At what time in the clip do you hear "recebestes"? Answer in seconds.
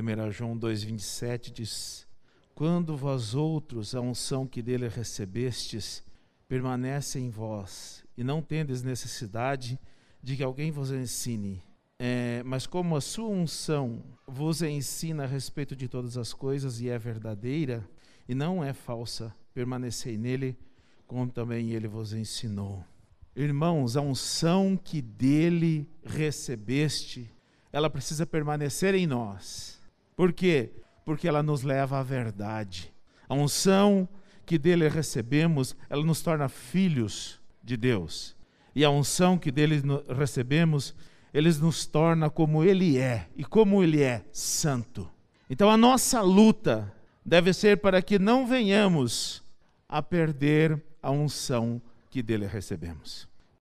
4.88-6.04